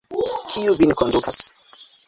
[0.53, 1.41] Kiu vin kondukas?